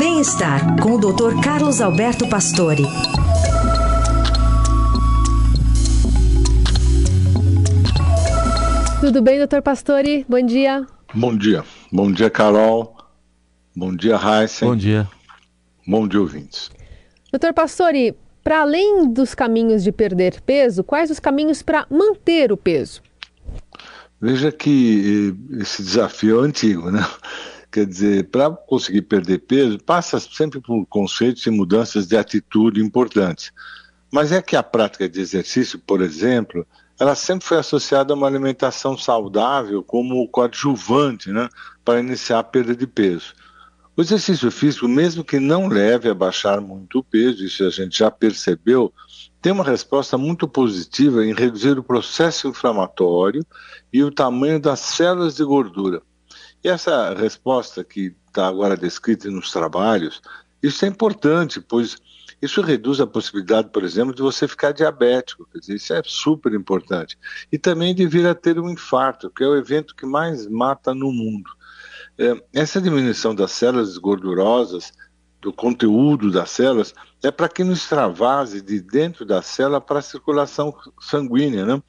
[0.00, 1.44] Bem-estar com o Dr.
[1.44, 2.84] Carlos Alberto Pastore.
[8.98, 10.24] Tudo bem, doutor Pastore?
[10.26, 10.86] Bom dia.
[11.12, 11.62] Bom dia.
[11.92, 12.96] Bom dia, Carol.
[13.76, 14.70] Bom dia, Heisen.
[14.70, 15.06] Bom dia.
[15.86, 16.70] Bom dia, ouvintes.
[17.30, 22.56] Doutor Pastore, para além dos caminhos de perder peso, quais os caminhos para manter o
[22.56, 23.02] peso?
[24.18, 27.06] Veja que eh, esse desafio é antigo, né?
[27.70, 33.52] Quer dizer, para conseguir perder peso, passa sempre por conceitos e mudanças de atitude importantes.
[34.12, 36.66] Mas é que a prática de exercício, por exemplo,
[36.98, 41.48] ela sempre foi associada a uma alimentação saudável como coadjuvante né,
[41.84, 43.34] para iniciar a perda de peso.
[43.96, 47.98] O exercício físico, mesmo que não leve a baixar muito o peso, isso a gente
[47.98, 48.92] já percebeu,
[49.40, 53.44] tem uma resposta muito positiva em reduzir o processo inflamatório
[53.92, 56.02] e o tamanho das células de gordura.
[56.62, 60.20] E essa resposta que está agora descrita nos trabalhos,
[60.62, 61.96] isso é importante, pois
[62.40, 65.46] isso reduz a possibilidade, por exemplo, de você ficar diabético.
[65.52, 67.18] Quer dizer, isso é super importante.
[67.52, 70.94] E também de vir a ter um infarto, que é o evento que mais mata
[70.94, 71.50] no mundo.
[72.18, 74.92] É, essa diminuição das células gordurosas,
[75.40, 80.02] do conteúdo das células, é para que não extravase de dentro da célula para a
[80.02, 81.82] circulação sanguínea, né?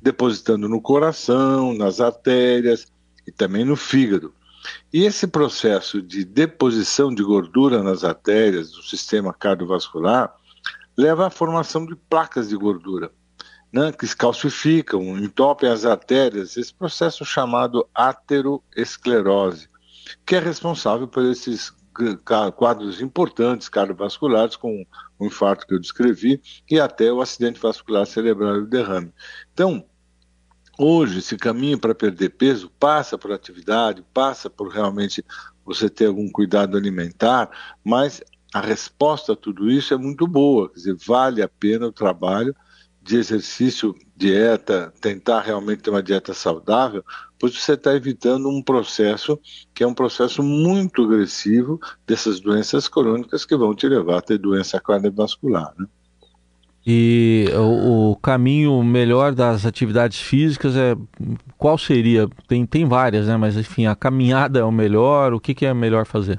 [0.00, 2.86] depositando no coração, nas artérias
[3.26, 4.32] e também no fígado.
[4.92, 10.34] E esse processo de deposição de gordura nas artérias do sistema cardiovascular
[10.96, 13.10] leva à formação de placas de gordura,
[13.72, 19.68] né, que calcificam, entopem as artérias, esse processo chamado ateroesclerose,
[20.24, 21.72] que é responsável por esses
[22.56, 24.84] quadros importantes cardiovasculares, com
[25.18, 29.12] o infarto que eu descrevi, e até o acidente vascular cerebral e o derrame.
[29.52, 29.84] Então,
[30.78, 35.24] Hoje, esse caminho para perder peso passa por atividade, passa por realmente
[35.64, 37.48] você ter algum cuidado alimentar,
[37.84, 38.20] mas
[38.52, 42.54] a resposta a tudo isso é muito boa, quer dizer, vale a pena o trabalho
[43.00, 47.04] de exercício, dieta, tentar realmente ter uma dieta saudável,
[47.38, 49.38] pois você está evitando um processo
[49.74, 54.38] que é um processo muito agressivo dessas doenças crônicas que vão te levar a ter
[54.38, 55.74] doença cardiovascular.
[55.78, 55.86] Né?
[56.86, 60.94] E o, o, caminho melhor das atividades físicas é
[61.56, 62.28] qual seria?
[62.46, 63.38] Tem, tem várias, né?
[63.38, 65.32] Mas enfim, a caminhada é o melhor.
[65.32, 66.38] O que, que é melhor fazer?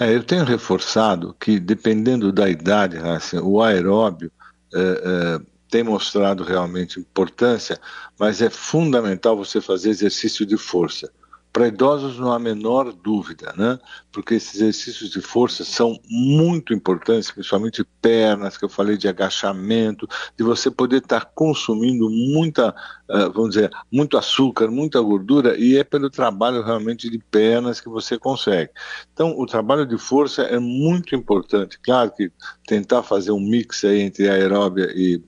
[0.00, 4.32] É, eu tenho reforçado que dependendo da idade, assim, o aeróbio
[4.74, 7.78] é, é, tem mostrado realmente importância,
[8.18, 11.12] mas é fundamental você fazer exercício de força.
[11.54, 13.78] Para idosos não há a menor dúvida, né?
[14.10, 20.08] Porque esses exercícios de força são muito importantes, principalmente pernas, que eu falei de agachamento,
[20.36, 22.70] de você poder estar consumindo muita,
[23.08, 27.88] uh, vamos dizer, muito açúcar, muita gordura, e é pelo trabalho realmente de pernas que
[27.88, 28.72] você consegue.
[29.12, 31.78] Então, o trabalho de força é muito importante.
[31.78, 32.32] Claro que
[32.66, 35.22] tentar fazer um mix aí entre aeróbia e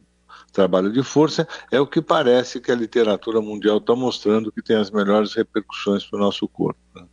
[0.52, 4.76] trabalho de força, é o que parece que a literatura mundial está mostrando que tem
[4.76, 6.80] as melhores repercussões para o nosso corpo.
[6.94, 7.04] Né?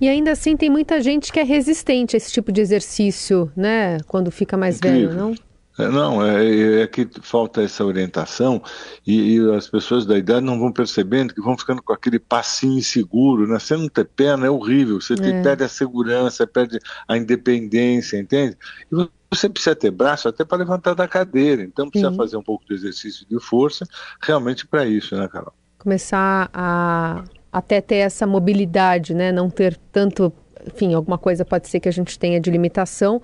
[0.00, 3.98] E ainda assim tem muita gente que é resistente a esse tipo de exercício, né?
[4.06, 5.08] Quando fica mais Incrível.
[5.10, 5.34] velho, não?
[5.76, 8.62] É, não, é, é, que falta essa orientação
[9.04, 12.78] e, e, as pessoas da idade não vão percebendo que vão ficando com aquele passinho
[12.78, 13.58] inseguro, né?
[13.58, 15.42] Você não ter perna é horrível, você é.
[15.42, 16.78] perde a segurança, perde
[17.08, 18.56] a independência, entende?
[18.92, 22.16] E você precisa ter braço até para levantar da cadeira, então precisa Sim.
[22.16, 23.86] fazer um pouco de exercício de força
[24.22, 25.52] realmente para isso, né, Carol?
[25.78, 29.30] Começar a até ter essa mobilidade, né?
[29.30, 30.32] Não ter tanto,
[30.66, 33.22] enfim, alguma coisa pode ser que a gente tenha de limitação,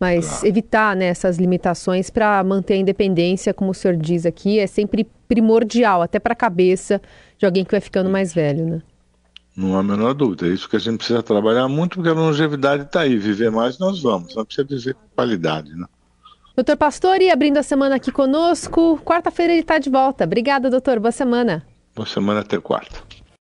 [0.00, 0.46] mas claro.
[0.46, 5.06] evitar né, essas limitações para manter a independência, como o senhor diz aqui, é sempre
[5.28, 7.02] primordial, até para a cabeça
[7.36, 8.82] de alguém que vai ficando mais velho, né?
[9.56, 10.46] Não há a menor dúvida.
[10.46, 13.16] É isso que a gente precisa trabalhar muito, porque a longevidade está aí.
[13.16, 15.86] Viver mais nós vamos, só precisa viver com qualidade, né?
[16.54, 18.98] Doutor Pastore, abrindo a semana aqui conosco.
[19.04, 20.24] Quarta-feira ele está de volta.
[20.24, 20.98] Obrigada, doutor.
[20.98, 21.66] Boa semana.
[21.94, 23.02] Boa semana até quarta.